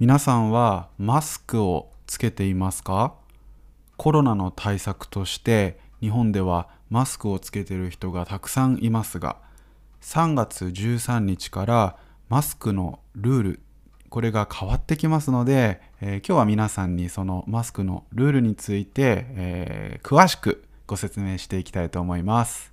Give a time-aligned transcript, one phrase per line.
[0.00, 3.14] 皆さんはマスクをつけていますか？
[3.96, 9.36] コロナの対策として日本ではマスクをつけている人がたくさんいますが
[10.00, 11.96] 3月13日から
[12.28, 13.60] マスクのルール
[14.08, 22.72] これが変わってきますので、えー、今日は皆さんにそのマスクのルールについて、えー、詳しくご説明していきたいと思います。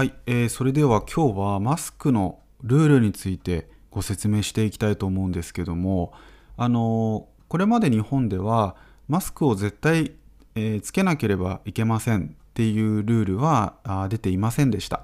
[0.00, 6.14] はい、えー、それでは今日はマスクのルールについてご説明していきたいと思うんですけども
[6.56, 8.76] あのこれまで日本では
[9.08, 10.12] マスクを絶対、
[10.54, 15.02] えー、つけなければいけませんっていうルールはあ出ていませんでした。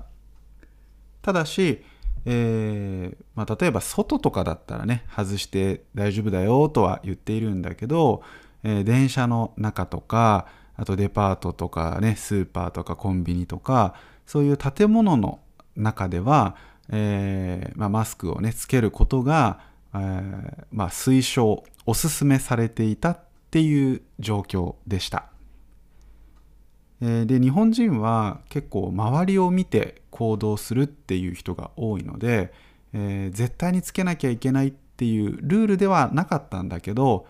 [1.21, 1.85] ただし、
[2.25, 8.23] えー、まあ、例えば外とかだったらね外して大丈夫だよとは言っているんだけど、
[8.65, 13.95] えー、電車の中とかあとデパートとかねスーパーとかコンビニとか
[14.27, 15.41] そういう建物の
[15.77, 16.57] 中では、
[16.91, 19.61] えーまあ、マスクをねつけることが、
[19.95, 25.27] えーまあ、推奨おすすめされていたっていう状況でした。
[27.01, 32.53] えー、で日本人は結構周りを見て行動するっていう人が多いので、
[32.95, 37.27] えー、絶対につけなきゃいけないっていうルールではなかったんだけど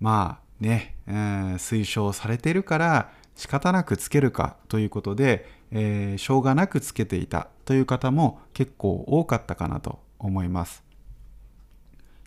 [0.00, 10.84] まあね、えー、推奨されてるから仕方なくつけるかということで、えー、しょうがなくつけていたという方も結構多かったかなと思います。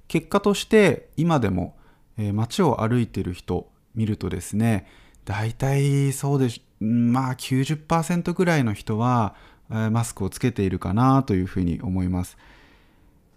[0.08, 1.76] 結果として今でも、
[2.18, 4.88] えー、街を歩いている人見るとですね
[5.26, 9.36] 大体そうですまあ90%ぐらいの人は、
[9.72, 12.38] えー、マスクをつけているかなというふうに思います。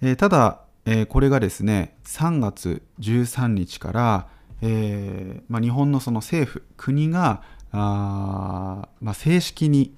[0.03, 4.29] えー、ただ、えー、これがですね3月13日から、
[4.63, 7.43] えーまあ、日本のその政府国が
[7.81, 9.95] あ、まあ、正式に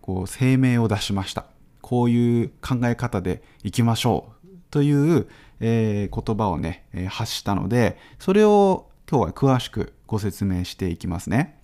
[0.00, 1.46] こう声明を出しました。
[1.80, 5.28] こういう考え方でいきましょうという、
[5.60, 11.58] えー、言葉をね、えー、発したので、それを今日は詳しくご説明していきますね。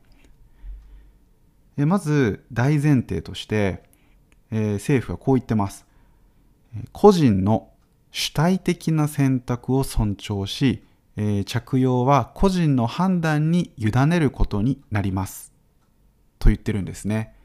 [1.77, 3.83] えー、まず大前提として、
[4.51, 5.87] えー、政府はこう言ってます。
[6.93, 7.71] 個人の
[8.11, 10.85] 主体的な選択を尊重し、
[11.17, 15.52] えー、着用は個人の判断に委ねることになります。
[16.43, 17.37] と言ってるんですね。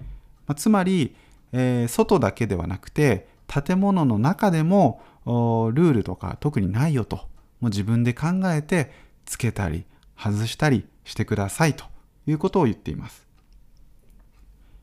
[0.47, 1.15] ま、つまり、
[1.53, 7.17] えー、外だけではなくて建物の中でもルールとか特にないよと
[7.59, 8.91] もう自分で考えて
[9.25, 9.85] つけたり
[10.17, 11.85] 外したりしてくださいと
[12.25, 13.27] いうことを言っています。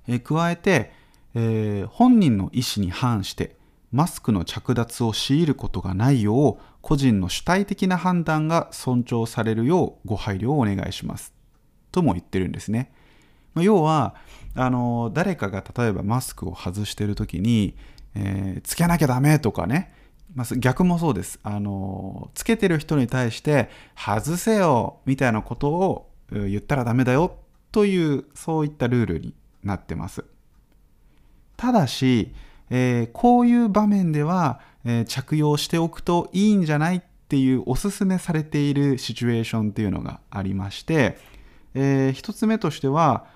[0.06, 0.92] えー、加えて、
[1.34, 3.56] えー、本人の意思に反して
[3.90, 11.34] マスクの着脱を強いることがないよう個人の主体的な判断が尊重されるようご配慮をお願いします
[11.90, 12.92] とも言ってるんですね。
[13.54, 14.14] ま要は
[14.54, 17.74] あの誰かが例えばマスクを外してる時に、
[18.14, 19.92] えー、つけなきゃダメとかね、
[20.34, 21.40] まあ、逆もそうです。
[21.42, 27.36] あのつけてる人に対して外せよみたいなことを言ったらダメだよ
[27.72, 30.24] というそういったルールになってます。
[31.56, 32.34] ただし、
[32.70, 41.18] えー、こういう場面では、えー、着用しておくといいんじゃないっていうおすすめされているシチュエーションっていうのがありまして、
[41.74, 43.26] えー、一つ目としては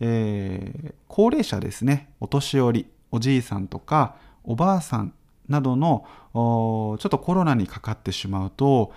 [0.00, 5.12] えー、高齢者ですねお年寄りおじいさんとかおばあさん
[5.48, 8.92] などのちょっとコロナにかかってしまうと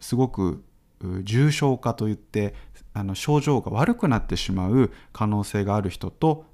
[0.00, 0.62] すごく
[1.22, 2.54] 重症化といって
[2.92, 6.46] あの症状が悪くなってしまう可能性がある人と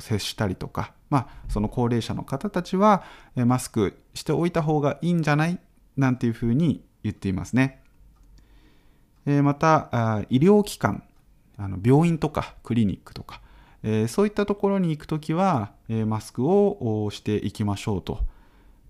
[0.00, 3.04] 接したりとか、まあ、その高齢者の方たちは
[3.34, 5.58] マスクしておいた方がいいんじゃない？
[5.96, 7.82] なんていうふうに言っていますね。
[9.24, 11.02] また医療機関
[11.58, 13.40] あの病院とかクリニックとか、
[13.82, 18.20] えー、そういったところに行くときは、えー、マスクをしていきましょうと。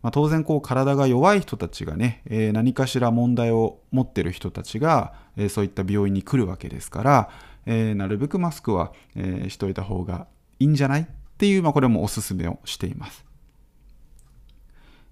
[0.03, 7.31] まあ、当然こう体が弱い人たちがね、えー、何かしら問題を持ってる人たちが、えそういった病院に来るわけですから、
[7.65, 10.29] えなるべくマスクは、えしといた方が
[10.61, 11.03] いいんじゃない？
[11.03, 11.07] っ
[11.39, 13.25] ていう、まあ、これもおすすめをしています。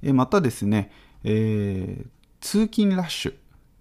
[0.03, 0.93] えまたですね、
[1.25, 2.05] え
[2.41, 3.35] 通勤ラッシュ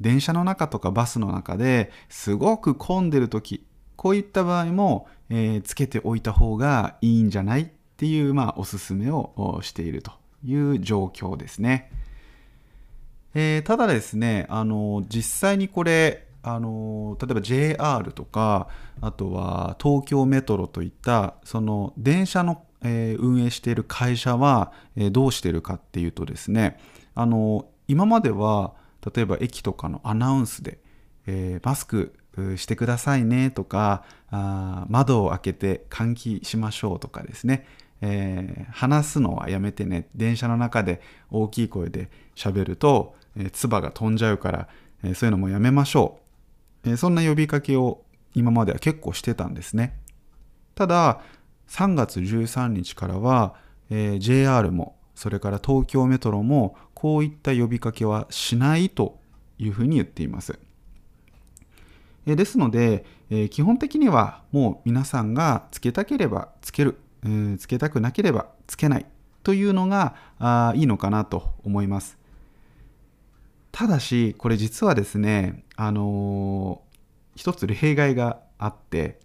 [0.03, 3.65] 電車の中とかバスの中ですごく混んでる時
[3.95, 7.65] こういった場合も、えー、つけておいた方がいいんじゃないっ
[7.97, 10.11] ていう、まあ、おすすめをしていると
[10.45, 11.89] いう状況ですね。
[13.33, 18.67] えー、ただですね、あの実際にこれあの例えば JR とか
[18.99, 26.77] あとは東京メトロといったその電車の、え、運営している会社は、え、どうしてるかっていうとですね
[27.15, 28.73] あの今までは
[29.15, 30.79] 例えば駅とかのアナウンスで、
[31.27, 32.13] えー、マスク
[32.55, 37.67] してくださいねとかあ窓を開けて換気しましょうとかですね、
[38.01, 40.07] えー、話すのはやめてね。
[40.15, 44.67] 電車の中で大きい声で喋ると、えー、唾が飛んじゃうから、
[45.03, 46.19] えー、そういうのもやめましょ
[46.85, 48.03] う、えそんな呼びかけを
[48.33, 49.99] 今までは結構してたんですね。
[50.75, 51.21] ただ
[51.69, 53.55] 3月13日からは、
[53.89, 59.19] え JR もそれから東京メトロもこういった呼びかけはしないと
[59.59, 60.57] いうふうに言っています。
[62.25, 63.03] ですので、
[63.49, 66.97] 基本的にはもう皆さんがつけたければつける、
[67.59, 69.05] つけたくなければつけない
[69.43, 70.15] というのが
[70.77, 72.17] いいのかなと思います。
[73.73, 79.19] ただし、これ実はですね、あのー、一つ例外があって、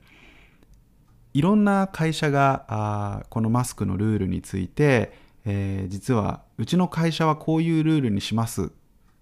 [1.32, 8.66] いろんな会社があこのマスクのルールについて、えー、実はうちの会社はこういうルールにしますっ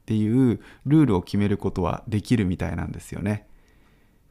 [0.06, 3.46] ていうルールを決めることはできるみたいなんですよね。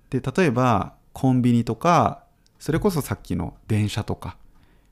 [0.09, 2.25] で例えばコンビニとか
[2.59, 4.37] それこそさっきの電車とか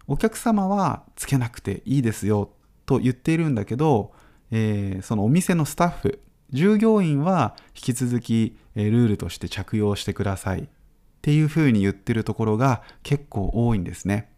[0.08, 2.52] お客様はつけなくていいですよ
[2.86, 4.14] と言っているんだけど、
[4.52, 6.22] えー、そのお店のスタッフ
[6.52, 10.66] 従業員は引き続き、えルールとして着用してくださいっ
[11.22, 14.33] ていうふうに言ってるところが結構多いんですね。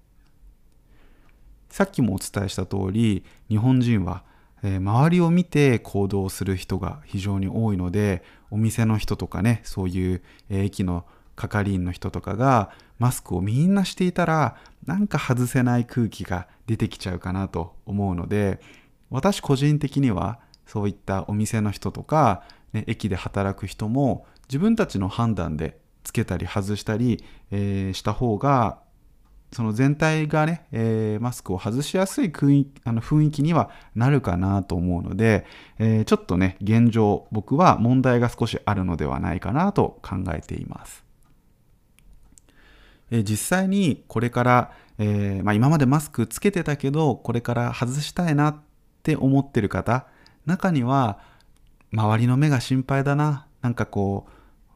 [1.75, 4.24] さっきもお伝えした通り日本人は
[4.63, 11.04] え周りを見て行動する人が非常に多いのでお店の人とかねそういう、え駅の
[11.36, 14.56] 係員の人とかがマスクをみんなしていたら
[14.86, 18.62] なんか外せない空気が出てきちゃうかなと思うので
[19.10, 27.21] 私個人的にはそういったお店の人とか、ね、駅で働く人も自分たちの判断でつけたり外したり、
[27.51, 28.78] えー、した方が
[29.56, 32.25] その全体がね、えー、マスクを外しやすい
[32.84, 35.46] あの雰囲気にはなるかなと思うので、
[35.80, 41.06] えー、ちょっとね、現状、僕は問題が少しあるのではないかなと考えています。
[43.12, 48.57] えー、実際にこれから、えまあ、今までマスクつけてたけど、これから外したいなっ
[49.04, 50.06] て思ってる方、
[50.46, 51.19] 中には、
[51.94, 54.28] 周りの目が心配だな、なんかこ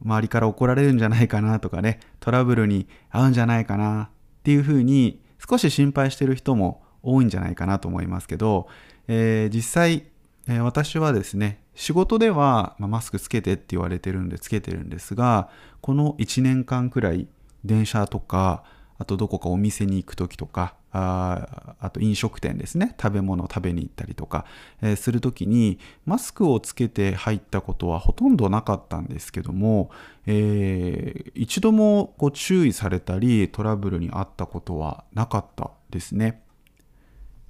[0.01, 8.67] う、周りから怒られるんじゃないかなとかね、トラブルに遭うんじゃないかなっていうふうに少し心配してる人も多いんじゃないかなと思いますけど、
[9.07, 10.05] えー、実際、
[10.47, 15.49] えー、私はですね仕事では、まあ、マスクつけてって言われてるんでつけてるんですが
[15.81, 17.27] この1年間くらい
[17.63, 18.63] 電車とか
[18.97, 22.95] あとどこかお店に行く時とかああと飲食店ですね。
[22.99, 24.45] 食べ物を食べに行ったりとか、
[24.81, 29.91] えー、する時にマスクをつけて入ったことはほとんどなかったんですけども、
[30.25, 36.41] えー、一度もこう注意されたりトラブルにあったことはなかったですね、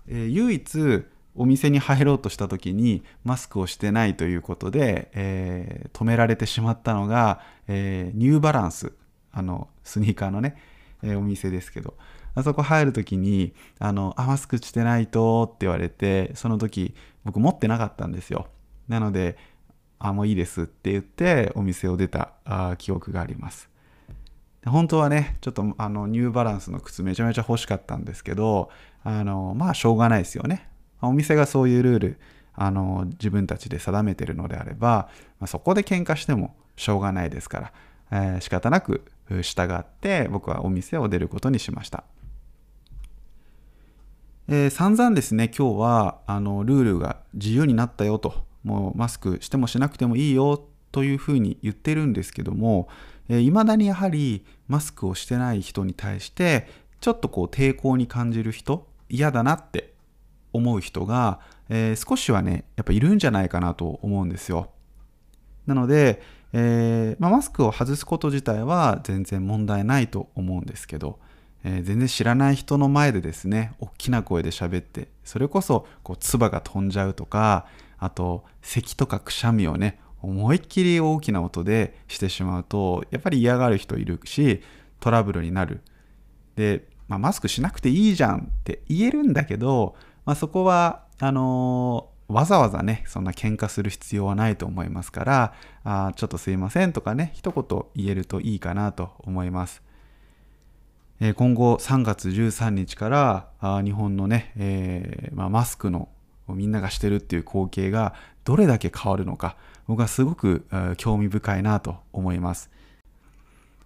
[0.07, 7.39] えー、唯一お店に入ろうとした時にマスクをしてないということで、え止められてしまったのが、
[7.69, 8.92] えニューバランス。
[9.31, 10.57] あのスニーカーのね
[11.03, 11.95] え、お店ですけど、
[12.39, 16.94] あそこ入るときに、あの、あ、マスクしてないとって言われて、その時
[17.24, 18.47] 僕持ってなかったんですよ。
[18.88, 19.38] なので、
[20.00, 23.69] あ、もういいですって言ってお店を出たあ記憶があります。
[24.65, 28.69] 本当はね、ちょっとあのニューバランスの靴めちゃめちゃ欲しかったんですけど、
[29.03, 30.69] あの、まあしょうがないですよね。
[31.01, 32.19] お店がそういうルール、
[32.56, 35.09] あの、自分たちで定めてるのであれば、
[35.39, 37.74] まあ、そこで喧嘩してもしょうがないですから、
[38.12, 39.06] えー、仕方なく
[39.42, 42.04] 従って僕はお店を出ることにしました。
[44.51, 52.89] えー、散々ですね今日はあのルールが自由になったよともうマスクしてもしなくてもいいよというふうに言ってるんですけども
[53.29, 56.68] いま、ー、だにやはりマスクをしてない人に対して
[56.99, 59.94] ちょっとこう抵抗に感じる人嫌だなって
[60.51, 64.71] 思う人が、えー、少しはねやっぱいるんじゃないかなと思うんですよ。
[65.68, 71.19] なので、えー、まあ、マスクを外すこと自体は全然問題ないと思うんですけど、
[71.63, 84.61] えー、全然知らない人の前でですね大きな声で喋ってそれこそこう唾が飛んじゃうとかあと咳とかくしゃみをね思いっきり大きな音でしてしまうとやっぱり嫌がる人いるし
[84.99, 85.81] トラブルになる
[86.56, 99.81] で、まあ、マスクしなくていいじゃんって言えるんだけど、まあ、そこはあのわざわざね、そんな喧嘩する必要はないと思いますから、あちょっとすいませんとかね、一言言えるといいかなと思います。
[101.19, 106.09] え、今後3月13日からあ日本のね、えー、まあ、マスクの
[106.47, 109.56] みんながしてるっていう光景がどれだけ変わるのか、
[109.88, 110.66] 僕はすごく
[110.97, 112.69] 興味深いなと思います。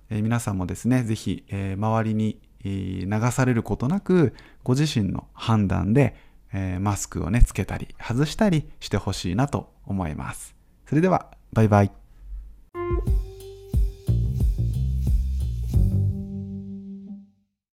[0.09, 6.15] えー、皆さんもですね、ぜひ、え周りに流されることなく、ご自身の判断で
[6.53, 10.55] え、マスクをね、つけたり、外したりしてほしいなと思います。
[10.87, 11.91] それでは、バイバイ。